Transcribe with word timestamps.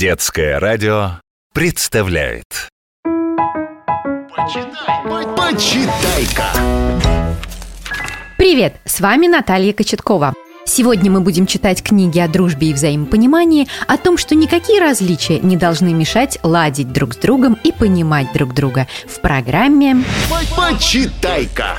Детское 0.00 0.58
радио 0.58 1.20
представляет 1.52 2.70
Почитай-ка! 5.36 6.46
Привет, 8.38 8.76
с 8.86 9.02
вами 9.02 9.26
Наталья 9.26 9.74
Кочеткова. 9.74 10.32
Сегодня 10.64 11.10
мы 11.10 11.20
будем 11.20 11.46
читать 11.46 11.82
книги 11.82 12.18
о 12.18 12.28
дружбе 12.28 12.70
и 12.70 12.72
взаимопонимании, 12.72 13.68
о 13.86 13.98
том, 13.98 14.16
что 14.16 14.34
никакие 14.34 14.80
различия 14.80 15.38
не 15.40 15.58
должны 15.58 15.92
мешать 15.92 16.38
ладить 16.42 16.94
друг 16.94 17.12
с 17.12 17.18
другом 17.18 17.58
и 17.62 17.70
понимать 17.70 18.32
друг 18.32 18.54
друга. 18.54 18.86
В 19.06 19.20
программе 19.20 20.02
Почитай-ка! 20.56 21.76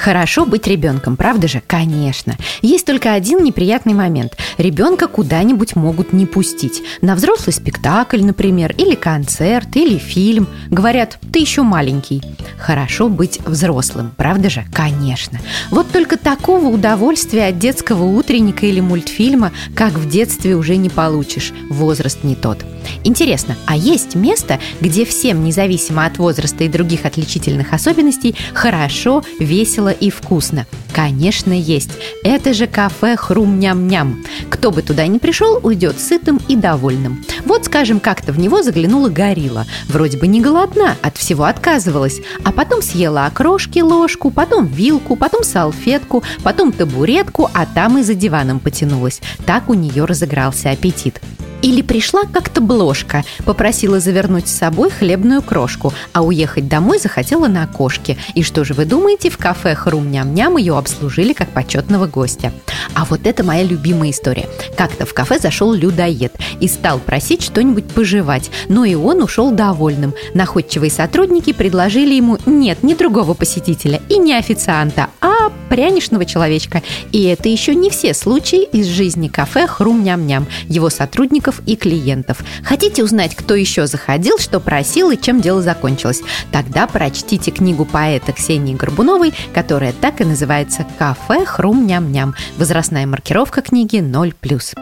Хорошо 0.00 0.46
быть 0.46 0.66
ребенком, 0.66 1.16
правда 1.18 1.46
же? 1.46 1.62
Конечно. 1.66 2.36
Есть 2.62 2.86
только 2.86 3.12
один 3.12 3.44
неприятный 3.44 3.92
момент. 3.92 4.34
Ребенка 4.58 5.06
куда-нибудь 5.08 5.76
могут 5.76 6.12
не 6.12 6.26
пустить. 6.26 6.82
На 7.00 7.14
взрослый 7.14 7.52
спектакль, 7.52 8.22
например, 8.22 8.74
или 8.76 8.94
концерт, 8.94 9.74
или 9.76 9.98
фильм. 9.98 10.48
Говорят, 10.68 11.18
ты 11.32 11.40
еще 11.40 11.62
маленький. 11.62 12.22
Хорошо 12.58 13.08
быть 13.08 13.40
взрослым, 13.46 14.12
правда 14.16 14.50
же? 14.50 14.64
Конечно. 14.72 15.38
Вот 15.70 15.90
только 15.90 16.16
такого 16.16 16.66
удовольствия 16.66 17.46
от 17.46 17.58
детского 17.58 18.04
утренника 18.04 18.66
или 18.66 18.80
мультфильма, 18.80 19.52
как 19.74 19.92
в 19.92 20.08
детстве, 20.08 20.54
уже 20.54 20.76
не 20.76 20.88
получишь. 20.88 21.52
Возраст 21.70 22.24
не 22.24 22.34
тот. 22.34 22.64
Интересно, 23.04 23.56
а 23.66 23.76
есть 23.76 24.14
место, 24.14 24.58
где 24.80 25.04
всем, 25.04 25.44
независимо 25.44 26.06
от 26.06 26.18
возраста 26.18 26.64
и 26.64 26.68
других 26.68 27.04
отличительных 27.04 27.72
особенностей, 27.72 28.34
хорошо, 28.52 29.22
весело 29.38 29.90
и 29.90 30.10
вкусно? 30.10 30.66
Конечно, 30.92 31.52
есть. 31.52 31.90
Это 32.24 32.52
же 32.52 32.66
кафе 32.66 33.16
Хрум-ням-ням. 33.16 34.24
Кто 34.50 34.70
бы 34.70 34.82
туда 34.82 35.06
ни 35.06 35.18
пришел, 35.18 35.58
уйдет 35.62 35.98
сытым 35.98 36.40
и 36.48 36.56
довольным. 36.56 37.24
Вот, 37.46 37.64
скажем, 37.64 38.00
как-то 38.00 38.32
в 38.32 38.38
него 38.38 38.62
заглянула 38.62 39.08
горилла. 39.08 39.64
Вроде 39.88 40.18
бы 40.18 40.26
не 40.26 40.40
голодна, 40.40 40.96
от 41.00 41.16
всего 41.16 41.44
отказывалась. 41.44 42.20
А 42.44 42.52
потом 42.52 42.82
съела 42.82 43.26
окрошки 43.26 43.78
ложку, 43.78 44.30
потом 44.30 44.66
вилку, 44.66 45.16
потом 45.16 45.44
салфетку, 45.44 46.24
потом 46.42 46.72
табуретку, 46.72 47.48
а 47.54 47.64
там 47.64 47.98
и 47.98 48.02
за 48.02 48.14
диваном 48.14 48.60
потянулась. 48.60 49.22
Так 49.46 49.70
у 49.70 49.74
нее 49.74 50.04
разыгрался 50.04 50.70
аппетит. 50.70 51.20
Или 51.62 51.82
пришла 51.82 52.22
как-то 52.24 52.60
бложка, 52.60 53.24
попросила 53.44 54.00
завернуть 54.00 54.48
с 54.48 54.56
собой 54.56 54.90
хлебную 54.90 55.42
крошку, 55.42 55.92
а 56.12 56.22
уехать 56.22 56.68
домой 56.68 56.98
захотела 56.98 57.48
на 57.48 57.64
окошке. 57.64 58.16
И 58.34 58.42
что 58.42 58.64
же 58.64 58.74
вы 58.74 58.84
думаете, 58.86 59.30
в 59.30 59.36
кафе 59.36 59.74
Хрум-ням-ням 59.74 60.56
ее 60.56 60.76
обслужили 60.78 61.32
как 61.32 61.50
почетного 61.50 62.06
гостя. 62.06 62.52
А 62.94 63.04
вот 63.04 63.26
это 63.26 63.44
моя 63.44 63.62
любимая 63.62 64.10
история. 64.10 64.48
Как-то 64.76 65.06
в 65.06 65.14
кафе 65.14 65.38
зашел 65.38 65.72
людоед 65.72 66.32
и 66.60 66.68
стал 66.68 66.98
просить 66.98 67.42
что-нибудь 67.42 67.86
пожевать, 67.86 68.50
но 68.68 68.84
и 68.84 68.94
он 68.94 69.22
ушел 69.22 69.50
довольным. 69.50 70.14
Находчивые 70.34 70.90
сотрудники 70.90 71.52
предложили 71.52 72.14
ему 72.14 72.38
нет, 72.46 72.82
не 72.82 72.94
другого 72.94 73.34
посетителя 73.34 74.00
и 74.08 74.18
не 74.18 74.34
официанта, 74.34 75.08
а 75.20 75.29
пряничного 75.70 76.26
человечка. 76.26 76.82
И 77.12 77.22
это 77.24 77.48
еще 77.48 77.74
не 77.74 77.88
все 77.88 78.12
случаи 78.12 78.64
из 78.64 78.86
жизни 78.86 79.28
кафе 79.28 79.66
Хрум-ням-ням, 79.66 80.46
его 80.68 80.90
сотрудников 80.90 81.62
и 81.64 81.76
клиентов. 81.76 82.38
Хотите 82.62 83.02
узнать, 83.02 83.34
кто 83.34 83.54
еще 83.54 83.86
заходил, 83.86 84.38
что 84.38 84.60
просил 84.60 85.10
и 85.10 85.20
чем 85.20 85.40
дело 85.40 85.62
закончилось? 85.62 86.20
Тогда 86.52 86.86
прочтите 86.86 87.52
книгу 87.52 87.86
поэта 87.86 88.32
Ксении 88.32 88.74
Горбуновой, 88.74 89.32
которая 89.54 89.92
так 89.92 90.20
и 90.20 90.24
называется 90.24 90.84
«Кафе 90.98 91.46
Хрум-ням-ням». 91.46 92.34
Возрастная 92.58 93.06
маркировка 93.06 93.62
книги 93.62 93.98
0+. 93.98 94.79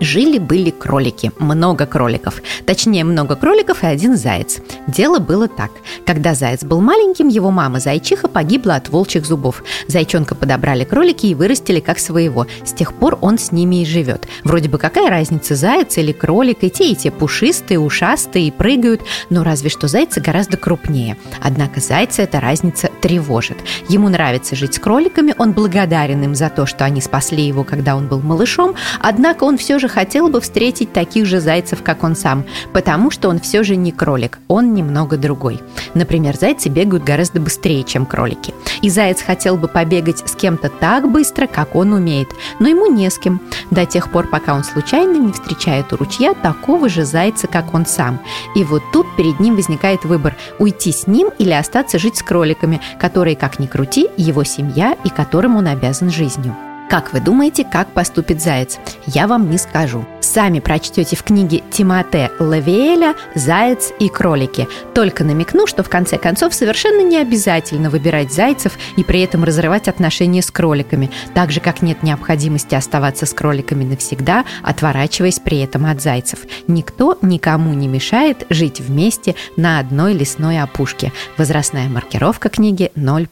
Жили-были 0.00 0.70
кролики, 0.70 1.32
много 1.38 1.86
кроликов. 1.86 2.40
Точнее, 2.66 3.04
много 3.04 3.34
кроликов 3.34 3.82
и 3.82 3.86
один 3.86 4.16
заяц. 4.16 4.58
Дело 4.86 5.18
было 5.18 5.48
так. 5.48 5.70
Когда 6.06 6.34
заяц 6.34 6.62
был 6.62 6.80
маленьким, 6.80 7.28
его 7.28 7.50
мама 7.50 7.80
зайчиха 7.80 8.28
погибла 8.28 8.76
от 8.76 8.88
волчьих 8.90 9.26
зубов. 9.26 9.64
Зайчонка 9.88 10.34
подобрали 10.34 10.84
кролики 10.84 11.26
и 11.26 11.34
вырастили 11.34 11.80
как 11.80 11.98
своего. 11.98 12.46
С 12.64 12.72
тех 12.72 12.94
пор 12.94 13.18
он 13.20 13.38
с 13.38 13.50
ними 13.50 13.82
и 13.82 13.86
живет. 13.86 14.28
Вроде 14.44 14.68
бы 14.68 14.78
какая 14.78 15.10
разница, 15.10 15.56
заяц 15.56 15.98
или 15.98 16.12
кролик, 16.12 16.62
и 16.62 16.70
те, 16.70 16.92
и 16.92 16.94
те 16.94 17.10
пушистые, 17.10 17.80
ушастые 17.80 18.48
и 18.48 18.50
прыгают, 18.52 19.02
но 19.30 19.42
разве 19.42 19.68
что 19.68 19.88
зайцы 19.88 20.20
гораздо 20.20 20.56
крупнее. 20.56 21.16
Однако 21.42 21.80
зайца 21.80 22.22
эта 22.22 22.40
разница 22.40 22.90
тревожит. 23.00 23.58
Ему 23.88 24.08
нравится 24.08 24.54
жить 24.54 24.74
с 24.74 24.78
кроликами, 24.78 25.34
он 25.38 25.52
благодарен 25.52 26.22
им 26.22 26.34
за 26.34 26.50
то, 26.50 26.66
что 26.66 26.84
они 26.84 27.00
спасли 27.00 27.42
его, 27.42 27.64
когда 27.64 27.96
он 27.96 28.06
был 28.06 28.20
малышом, 28.20 28.74
однако 29.00 29.44
он 29.44 29.58
все 29.58 29.78
же 29.78 29.87
тоже 29.88 30.06
хотел 30.06 30.28
бы 30.28 30.40
встретить 30.40 30.92
таких 30.92 31.26
же 31.26 31.40
зайцев, 31.40 31.82
как 31.82 32.04
он 32.04 32.14
сам, 32.14 32.44
потому 32.72 33.10
что 33.10 33.28
он 33.28 33.40
все 33.40 33.62
же 33.62 33.76
не 33.76 33.92
кролик, 33.92 34.38
он 34.48 34.74
немного 34.74 35.16
другой. 35.16 35.60
Например, 35.94 36.36
зайцы 36.36 36.68
бегают 36.68 37.04
гораздо 37.04 37.40
быстрее, 37.40 37.84
чем 37.84 38.06
кролики. 38.06 38.54
И 38.82 38.90
заяц 38.90 39.22
хотел 39.22 39.56
бы 39.56 39.68
побегать 39.68 40.18
с 40.28 40.34
кем-то 40.34 40.68
так 40.68 41.10
быстро, 41.10 41.46
как 41.46 41.74
он 41.74 41.92
умеет, 41.92 42.28
но 42.60 42.68
ему 42.68 42.86
не 42.86 43.10
с 43.10 43.18
кем, 43.18 43.40
до 43.70 43.86
тех 43.86 44.10
пор, 44.10 44.28
пока 44.28 44.54
он 44.54 44.64
случайно 44.64 45.16
не 45.16 45.32
встречает 45.32 45.92
у 45.92 45.96
ручья 45.96 46.34
такого 46.34 46.88
же 46.88 47.04
зайца, 47.04 47.46
как 47.46 47.74
он 47.74 47.86
сам. 47.86 48.20
И 48.54 48.64
вот 48.64 48.82
тут 48.92 49.06
перед 49.16 49.40
ним 49.40 49.56
возникает 49.56 50.04
выбор– 50.04 50.36
уйти 50.58 50.92
с 50.92 51.06
ним 51.06 51.30
или 51.38 51.52
остаться 51.52 51.98
жить 51.98 52.16
с 52.16 52.22
кроликами, 52.22 52.80
которые, 53.00 53.36
как 53.36 53.58
ни 53.58 53.66
крути, 53.66 54.08
его 54.16 54.44
семья 54.44 54.96
и 55.04 55.08
которым 55.08 55.56
он 55.56 55.66
обязан 55.66 56.10
жизнью. 56.10 56.54
Как 56.88 57.12
вы 57.12 57.20
думаете, 57.20 57.64
как 57.70 57.92
поступит 57.92 58.40
заяц? 58.40 58.78
Я 59.06 59.26
вам 59.26 59.50
не 59.50 59.58
скажу. 59.58 60.06
Сами 60.20 60.58
прочтете 60.60 61.16
в 61.16 61.22
книге 61.22 61.62
Тимоте 61.70 62.30
Лавиэля 62.38 63.14
«Заяц 63.34 63.92
и 63.98 64.08
кролики». 64.08 64.66
Только 64.94 65.22
намекну, 65.22 65.66
что 65.66 65.82
в 65.82 65.90
конце 65.90 66.16
концов 66.16 66.54
совершенно 66.54 67.02
не 67.02 67.18
обязательно 67.18 67.90
выбирать 67.90 68.32
зайцев 68.32 68.72
и 68.96 69.04
при 69.04 69.20
этом 69.20 69.44
разрывать 69.44 69.86
отношения 69.86 70.40
с 70.40 70.50
кроликами, 70.50 71.10
так 71.34 71.52
же, 71.52 71.60
как 71.60 71.82
нет 71.82 72.02
необходимости 72.02 72.74
оставаться 72.74 73.26
с 73.26 73.34
кроликами 73.34 73.84
навсегда, 73.84 74.46
отворачиваясь 74.62 75.40
при 75.40 75.60
этом 75.60 75.84
от 75.84 76.00
зайцев. 76.00 76.38
Никто 76.68 77.18
никому 77.20 77.74
не 77.74 77.86
мешает 77.86 78.46
жить 78.48 78.80
вместе 78.80 79.34
на 79.58 79.78
одной 79.78 80.14
лесной 80.14 80.58
опушке. 80.58 81.12
Возрастная 81.36 81.90
маркировка 81.90 82.48
книги 82.48 82.90
0+. 82.96 83.28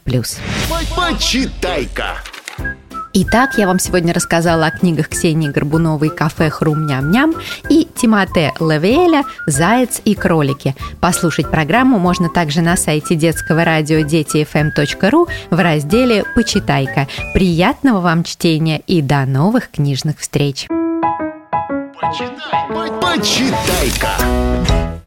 Почитай-ка! 0.95 2.17
Итак, 3.19 3.57
я 3.57 3.65
вам 3.65 3.79
сегодня 3.79 4.13
рассказала 4.13 4.67
о 4.67 4.71
книгах 4.71 5.09
Ксении 5.09 5.49
Горбуновой 5.49 6.11
«Кафе 6.11 6.51
Хрум-ням-ням» 6.51 7.33
и 7.67 7.87
Тимате 7.95 8.53
Лавиэля 8.59 9.23
«Заяц 9.47 9.99
и 10.05 10.13
кролики». 10.13 10.75
Послушать 10.99 11.49
программу 11.49 11.97
можно 11.97 12.29
также 12.29 12.61
на 12.61 12.77
сайте 12.77 13.15
детского 13.15 13.65
радио 13.65 14.01
детифм.ру 14.01 15.27
в 15.49 15.59
разделе 15.59 16.25
«Почитай-ка». 16.35 17.07
Приятного 17.33 18.01
вам 18.01 18.23
чтения 18.23 18.81
и 18.85 19.01
до 19.01 19.25
новых 19.25 19.71
книжных 19.71 20.19
встреч! 20.19 20.67
Почитай-ка! 23.01 24.86